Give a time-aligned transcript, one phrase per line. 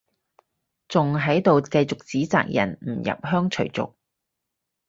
[0.87, 3.93] 仲喺度繼續指責人唔入鄉隨俗